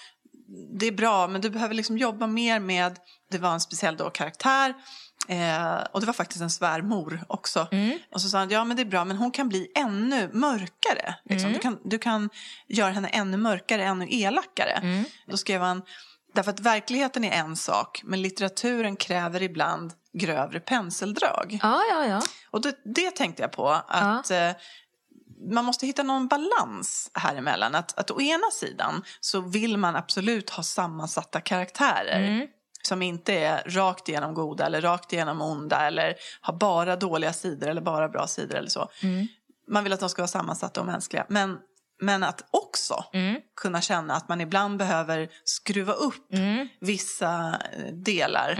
[0.79, 2.97] det är bra men du behöver liksom jobba mer med,
[3.31, 4.73] det var en speciell då karaktär
[5.27, 7.67] eh, och det var faktiskt en svärmor också.
[8.13, 11.15] Och så sa han, ja men det är bra men hon kan bli ännu mörkare.
[11.29, 11.53] Liksom.
[11.53, 12.29] Du, kan, du kan
[12.67, 15.03] göra henne ännu mörkare, ännu elakare.
[15.27, 15.81] Då skrev han,
[16.37, 21.59] därför att verkligheten är en sak men litteraturen kräver ibland grövre penseldrag.
[21.63, 22.21] Ja, ja, ja.
[22.51, 24.51] Och det, det tänkte jag på, att eh,
[25.51, 27.75] man måste hitta någon balans här emellan.
[27.75, 32.47] Att, att å ena sidan så vill man absolut ha sammansatta karaktärer.
[32.81, 37.67] Som inte är rakt igenom goda eller rakt igenom onda eller har bara dåliga sidor
[37.67, 38.89] eller bara bra sidor eller så.
[39.67, 41.25] Man vill att de ska vara sammansatta och mänskliga.
[41.29, 41.57] Men,
[42.01, 43.05] men att också
[43.61, 46.27] kunna känna att man ibland behöver skruva upp
[46.81, 48.55] vissa eh, delar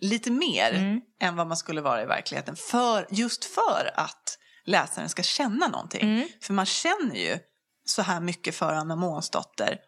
[0.00, 0.72] lite mer
[1.20, 2.56] än vad man skulle vara i verkligheten.
[2.56, 6.00] För, just för att läsaren ska känna någonting.
[6.42, 7.38] För man känner ju
[7.84, 9.78] så här mycket för Anna Månsdotter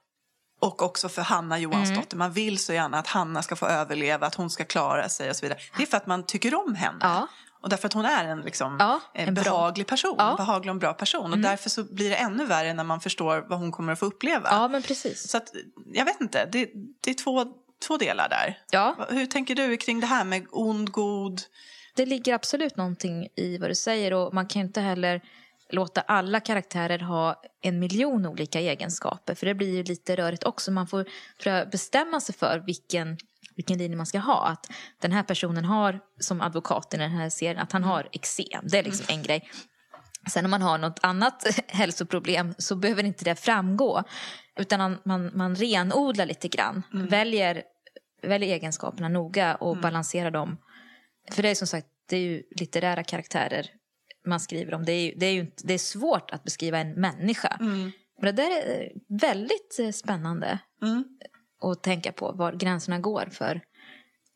[0.61, 2.17] och också för Hanna Johansdotter.
[2.17, 5.37] Man vill så gärna att Hanna ska få överleva, att hon ska klara sig och
[5.37, 5.59] så vidare.
[5.77, 6.99] Det är för att man tycker om henne.
[7.01, 7.29] Ja.
[7.63, 10.35] Och därför att hon är en, liksom, Ja, en en bra- behaglig person, Ja.
[10.37, 11.33] behaglig och bra person.
[11.33, 14.07] Och därför så blir det ännu värre när man förstår vad hon kommer att få
[14.07, 14.49] uppleva.
[14.51, 15.31] Ja, men precis.
[15.31, 15.53] Så att,
[15.93, 16.71] jag vet inte, det,
[17.01, 17.45] det är två,
[17.87, 18.59] två delar där.
[18.71, 21.41] Ja, Hur tänker du kring det här med ond, god?
[21.95, 25.21] det ligger absolut någonting i vad du säger och man kan inte heller
[25.73, 30.71] låta alla karaktärer ha en miljon olika egenskaper för det blir ju lite rörigt också.
[30.71, 31.05] Man får
[31.43, 33.19] tror jag, bestämma sig för vilken,
[33.61, 34.47] vilken linje man ska ha.
[34.47, 34.71] Att
[35.01, 38.65] den här personen har, som advokaten i den här serien, att han har eksem.
[38.65, 39.51] Det är liksom en grej.
[40.31, 44.03] Sen om man har något annat hälsoproblem så behöver inte det framgå.
[44.57, 46.83] Utan man, man, renodlar lite grann.
[46.93, 47.63] Väljer,
[48.23, 50.57] väljer egenskaperna noga och balanserar dem.
[51.31, 53.67] För det är som sagt, det är ju litterära karaktärer
[54.27, 54.85] man skriver om.
[54.85, 57.57] Det är, ju, det är ju inte, det är svårt att beskriva en människa.
[58.23, 61.05] Men det där är väldigt eh, spännande Mm.
[61.61, 63.61] Och tänka på var gränserna går för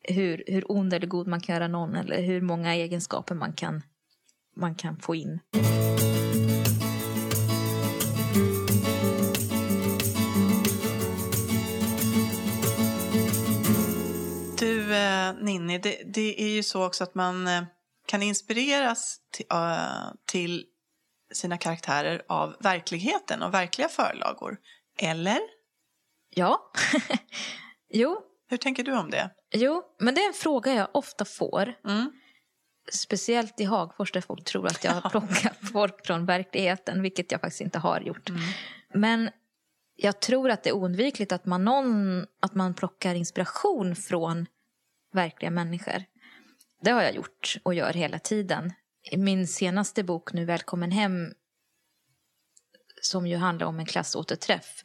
[0.09, 3.83] hur, hur ond eller god man kan göra någon eller hur många egenskaper man kan,
[4.57, 5.41] man kan få in.
[14.59, 17.63] Du, eh, Ninni, det, det är ju så också att man eh,
[18.07, 20.65] kan inspireras till, eh, till
[21.33, 24.57] sina karaktärer av verkligheten och verkliga förlagor.
[24.99, 25.54] Eller?
[26.35, 26.73] Ja,
[27.91, 29.31] jo, Hur tänker du om det?
[29.55, 31.75] jo, men det är en fråga jag ofta får.
[31.85, 32.13] Mm.
[32.93, 37.41] Speciellt i Hagfors där folk tror att jag har plockat folk från verkligheten, vilket jag
[37.41, 38.31] faktiskt inte har gjort.
[38.95, 39.31] Men
[39.97, 44.47] jag tror att det är oundvikligt att man, någon, att man plockar inspiration från
[45.13, 46.05] verkliga människor.
[46.81, 48.73] Det har jag gjort och gör hela tiden.
[49.11, 51.33] I min senaste bok nu, Välkommen hem,
[53.03, 54.85] som ju handlar om en klassåterträff,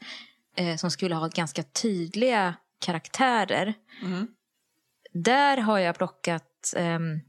[0.59, 3.73] eh, som skulle ha ganska tydliga karaktärer.
[4.01, 4.27] Mm.
[5.13, 7.19] Där har jag plockat ehm,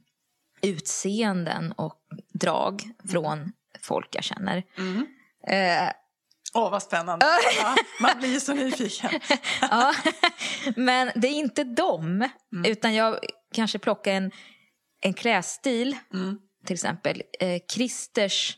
[0.62, 2.00] utseenden och
[2.32, 4.62] drag från folk jag känner.
[4.78, 5.06] Mm.
[5.46, 5.92] Eh,
[6.54, 7.26] Åh, vad spännande.
[7.62, 9.10] Ja, man blir ju så nyfiken.
[9.60, 9.94] ja.
[10.76, 12.28] Men det är inte dem,
[12.66, 13.18] utan jag
[13.54, 14.30] kanske plockar en,
[15.00, 15.96] en klädstil.
[16.14, 16.38] Mm.
[16.66, 18.56] Till exempel eh, Christers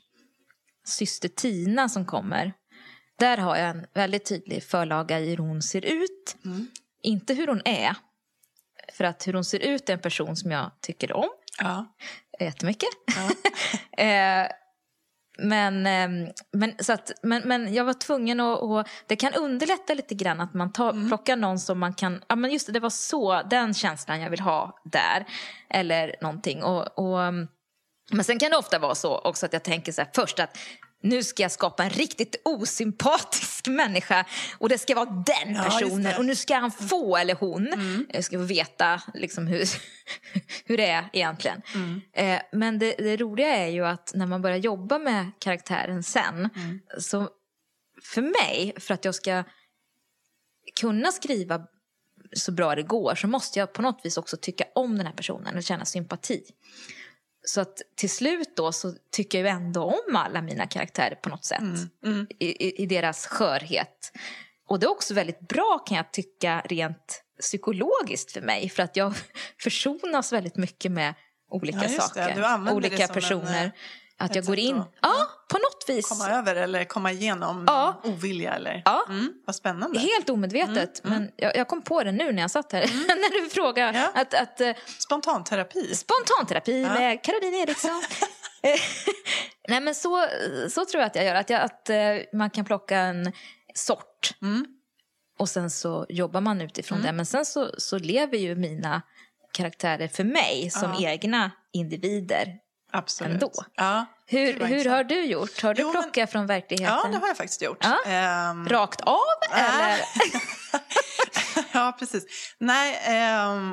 [0.85, 2.53] syster Tina som kommer.
[3.19, 6.37] Där har jag en väldigt tydlig förlaga i hur hon ser ut.
[6.45, 6.69] Mm.
[7.03, 7.97] Inte hur hon är.
[8.93, 11.95] För att hur hon ser ut är en person som jag tycker om Ja.
[12.41, 12.89] jättemycket.
[13.17, 14.03] Ja.
[14.05, 14.49] eh,
[15.39, 18.61] men, ehm, men, så att, men, men jag var tvungen att...
[18.61, 22.25] Och det kan underlätta lite grann att man tar, plockar någon som man kan...
[22.29, 25.27] Ja, men just det, det var så, den känslan jag vill ha där.
[25.71, 26.63] Eller någonting.
[26.63, 27.49] Och, och, ehm,
[28.11, 30.59] men sen kan det ofta vara så också att jag tänker så här först att
[31.03, 34.25] nu ska jag skapa en riktigt osympatisk människa
[34.59, 36.19] och det ska vara den personen.
[36.19, 37.69] och nu ska han få eller hon
[38.13, 39.65] Jag ska få veta liksom hur,
[40.65, 41.63] hur det är egentligen.
[42.13, 46.49] Eh, men det, det roliga är ju att när man börjar jobba med karaktären sen
[46.99, 47.29] så
[48.03, 49.45] för mig, för att jag ska
[50.81, 51.67] kunna skriva
[52.33, 55.15] så bra det går så måste jag på något vis också tycka om den här
[55.15, 56.43] personen och känna sympati.
[57.45, 61.29] Så att till slut då så tycker jag ju ändå om alla mina karaktärer på
[61.29, 61.61] något sätt.
[62.05, 62.27] Mm.
[62.39, 64.13] I, i, I deras skörhet.
[64.69, 68.69] Och det är också väldigt bra kan jag tycka rent psykologiskt för mig.
[68.69, 69.15] För att jag
[69.63, 71.15] försonas väldigt mycket med
[71.51, 72.73] olika Ja, saker.
[72.73, 73.65] Olika en, personer.
[73.65, 73.71] eh,
[74.19, 74.79] att jag går in.
[74.79, 76.09] att- Ja, på något vis.
[76.09, 78.01] Komma över eller komma igenom Ja.
[78.05, 78.83] ovilja eller?
[78.85, 79.05] Ja.
[79.09, 79.33] Mm.
[79.47, 79.99] Vad spännande.
[79.99, 81.01] Helt omedvetet.
[81.05, 82.81] Men jag, jag kom på det nu när jag satt här.
[83.09, 83.89] när du frågade.
[83.89, 84.11] Mm.
[84.15, 84.21] Ja.
[84.21, 85.95] Att, att, eh, Spontanterapi.
[85.95, 86.95] Spontanterapi Ja.
[86.95, 88.03] med Caroline Eriksson.
[89.69, 90.27] Nej men så,
[90.71, 91.35] så tror jag att jag gör.
[91.35, 91.97] Att, jag, att eh,
[92.33, 93.33] man kan plocka en
[93.75, 94.35] sort.
[94.43, 94.67] Mm.
[95.39, 97.13] Och sen så jobbar man utifrån det.
[97.13, 99.03] Men sen så, så lever ju mina
[99.53, 101.09] karaktärer för mig som Ja.
[101.11, 102.47] egna individer.
[102.93, 103.33] Absolut.
[103.33, 103.53] Ändå.
[103.75, 104.07] Ja.
[104.27, 105.63] Hur, hur har du gjort?
[105.63, 106.97] Har du Jo, men- plockat från verkligheten?
[107.05, 107.79] Ja, det har jag faktiskt gjort.
[107.85, 108.11] Ja.
[108.11, 109.19] Ehm, Rakt av
[109.53, 109.99] eller?
[111.73, 112.25] ja, precis.
[112.59, 113.01] Nej,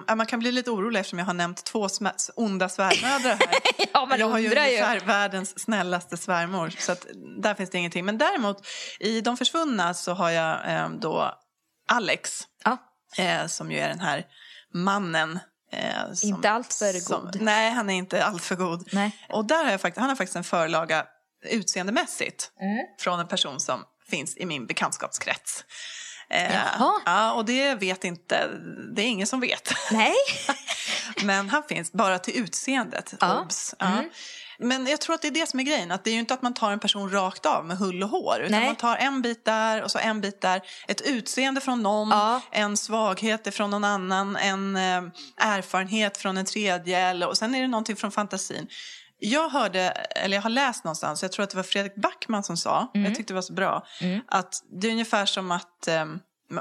[0.07, 1.87] ja, man kan bli lite orolig eftersom jag har nämnt två
[2.35, 3.59] onda svärmödrar här.
[3.93, 4.69] ja, man jag har ju undrar ju.
[4.71, 7.05] ungefär världens snällaste svärmor, så att
[7.43, 8.05] där finns det ingenting.
[8.05, 8.67] Men däremot,
[8.99, 11.33] i De försvunna så har jag ehm, då
[11.91, 12.77] Alex, Ja.
[13.23, 14.25] eh, som ju är den här
[14.73, 15.39] mannen.
[15.71, 17.41] Eh, som, Inte alltför som- god.
[17.41, 18.89] Nej, han är inte alltför god.
[18.93, 19.25] Nej.
[19.29, 21.05] Och där har jag faktiskt, han har faktiskt en förlaga
[21.45, 22.77] utseendemässigt Mm.
[22.99, 25.63] från en person som finns i min bekantskapskrets.
[26.29, 26.55] Eh,
[27.05, 28.47] ja, och det vet inte,
[28.95, 29.73] det är ingen som vet.
[29.91, 30.13] Nej.
[31.23, 33.13] Men han finns bara till utseendet.
[33.19, 33.41] Ja.
[33.41, 33.75] Obs.
[33.79, 33.85] Ja.
[33.85, 34.09] Mm.
[34.61, 35.91] Men jag tror att det är det som är grejen.
[35.91, 38.09] Att det är ju inte att man tar en person rakt av med hull och
[38.09, 38.39] hår.
[38.39, 38.65] Utan Nej.
[38.65, 40.61] man tar en bit där och så en bit där.
[40.87, 42.41] Ett utseende från någon, Ja.
[42.51, 45.01] en svaghet från någon annan, en eh,
[45.37, 46.99] erfarenhet från en tredje.
[46.99, 48.67] Eller, och sen är det någonting från fantasin.
[49.19, 52.57] Jag hörde, eller jag har läst någonstans, jag tror att det var Fredrik Backman som
[52.57, 54.21] sa, jag tyckte det var så bra, Mm.
[54.27, 56.05] att det är ungefär som att eh,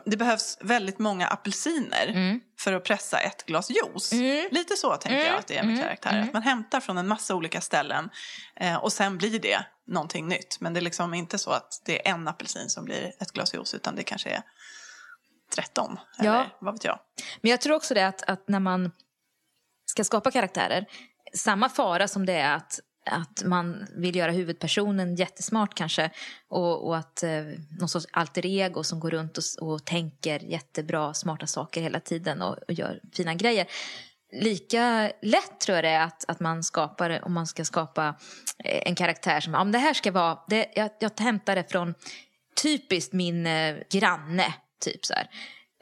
[0.04, 2.40] det behövs väldigt många apelsiner Mm.
[2.60, 4.12] för att pressa ett glas juice.
[4.12, 4.48] Mm.
[4.50, 5.38] Lite så tänker jag Mm.
[5.38, 5.84] att det är med Mm.
[5.84, 6.14] karaktärer.
[6.14, 6.26] Mm.
[6.28, 8.10] Att man hämtar från en massa olika ställen
[8.56, 10.60] eh, och sen blir det någonting nytt.
[10.60, 13.54] Men det är liksom inte så att det är en apelsin som blir ett glas
[13.54, 14.42] juice utan det kanske är
[15.54, 15.98] 13.
[16.18, 16.46] Eller Ja.
[16.60, 16.98] vad vet jag.
[17.40, 18.92] Men jag tror också det att, att när man
[19.86, 20.86] ska skapa karaktärer,
[21.34, 26.10] samma fara som det är att, att man vill göra huvudpersonen jättesmart kanske
[26.48, 27.44] och, och att eh,
[27.78, 32.42] någon sorts alter ego som går runt och, och tänker jättebra, smarta saker hela tiden
[32.42, 33.66] och, och gör fina grejer.
[34.32, 38.14] Lika lätt tror jag det är att, att man skapar, om man ska skapa
[38.64, 41.94] eh, en karaktär som, om det här ska vara, det, jag, jag hämtar det från
[42.62, 45.28] typiskt min eh, granne, typ så här.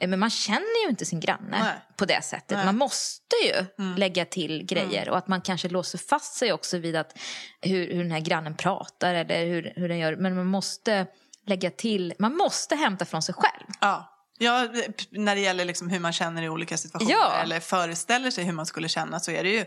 [0.01, 1.75] Eh, Men man känner ju inte sin granne Nej.
[1.97, 2.57] på det sättet.
[2.57, 2.65] Nej.
[2.67, 6.97] Man måste ju lägga till grejer och att man kanske låser fast sig också vid
[6.97, 7.19] att
[7.61, 10.17] hur, hur den här grannen pratar eller hur, hur den gör.
[10.17, 11.07] Men man måste
[11.47, 13.67] lägga till, man måste hämta från sig själv.
[13.81, 14.13] Ja.
[14.39, 14.69] Ja,
[15.11, 17.41] när det gäller liksom hur man känner i olika situationer Ja.
[17.43, 19.65] eller föreställer sig hur man skulle känna så är det ju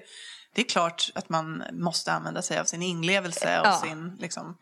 [0.55, 3.81] det är klart att man måste använda sig av sin inlevelse och Ja.
[3.83, 4.57] sin liksom,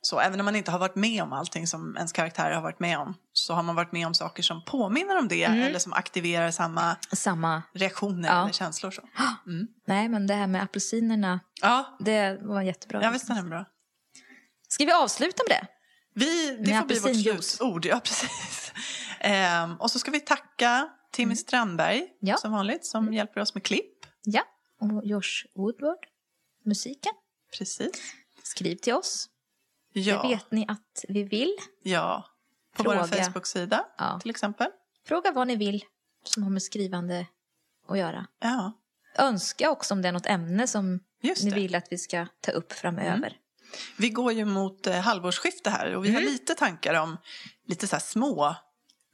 [0.00, 2.80] så även om man inte har varit med om allting som ens karaktär har varit
[2.80, 5.92] med om så har man varit med om saker som påminner om det eller som
[5.92, 8.42] aktiverar samma Samma, reaktioner Ja.
[8.42, 8.90] eller känslor.
[8.90, 9.02] Så.
[9.86, 13.02] nej men det här med apelsinerna, Ja, det var jättebra.
[13.02, 13.64] ja visst är den bra.
[14.68, 15.66] Ska vi avsluta med det?
[16.14, 17.86] Vi, det Med får bli vårt slutord.
[17.86, 18.72] Ja, precis.
[19.20, 22.08] Ehm, och så ska vi tacka Timmy Strandberg Mm.
[22.20, 22.36] Ja.
[22.36, 23.94] som vanligt som hjälper oss med klipp.
[24.24, 24.42] Ja,
[24.80, 25.98] och Josh Woodward,
[26.64, 27.12] musiken.
[27.58, 27.90] Precis.
[28.42, 29.28] Skriv till oss,
[29.98, 31.56] Ja, det vet ni att vi vill.
[31.82, 32.24] ja.
[32.76, 32.98] på Fråga.
[33.00, 34.18] vår Facebook-sida Ja.
[34.20, 34.66] till exempel.
[35.06, 35.84] Fråga vad ni vill
[36.24, 37.26] som har med skrivande
[37.88, 38.26] att göra.
[38.40, 38.72] Ja,
[39.18, 41.34] Önska också om det är något ämne som ni.
[41.42, 41.54] Mm.
[41.54, 43.36] vill att vi ska ta upp framöver.
[43.98, 46.22] Vi går ju mot eh, halvårsskifte här och vi Mm.
[46.24, 47.16] har lite tankar om
[47.66, 48.56] lite så här små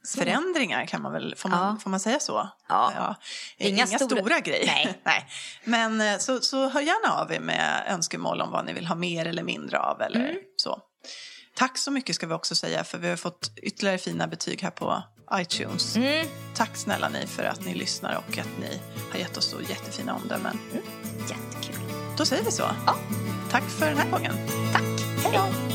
[0.07, 1.77] förändringar kan man väl, får man, Ja.
[1.83, 2.49] får man säga så?
[2.69, 3.15] Ja.
[3.57, 4.65] Eh, Inga Inga, stora- stora, grejer.
[4.65, 5.01] Nej.
[5.05, 5.27] Nej.
[5.63, 8.95] Men eh, så, så hör gärna av er med önskemål om vad ni vill ha
[8.95, 10.35] mer eller mindre av eller Mm.
[10.57, 10.79] så.
[11.57, 14.71] Tack så mycket ska vi också säga för vi har fått ytterligare fina betyg här
[14.71, 15.95] på iTunes.
[15.95, 16.27] Mm.
[16.55, 20.15] Tack snälla ni för att ni lyssnar och att ni har gett oss så jättefina
[20.15, 20.59] omdömen.
[21.29, 21.81] Jättekul.
[22.17, 22.63] Då säger vi så.
[22.85, 22.95] Ja.
[23.51, 24.33] Tack för den här gången.
[24.73, 24.83] Tack.
[25.23, 25.74] Hej då.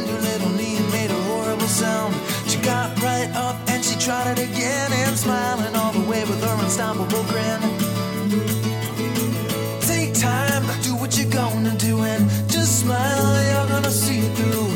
[2.63, 6.63] got right up and she tried it again and smiling all the way with her
[6.63, 7.59] unstoppable grin.
[9.81, 14.71] Take time, do what you're gonna do and just smile, you're gonna see it through.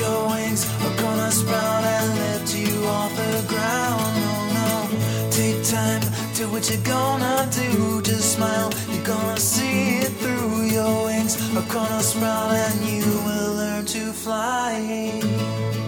[0.00, 4.12] Your wings are gonna sprout and lift you off the ground.
[4.30, 6.02] Oh no, take time,
[6.34, 8.02] do what you're gonna do.
[8.02, 10.66] Just smile, you're gonna see it through.
[10.66, 15.83] Your wings are gonna sprout and you will learn to fly.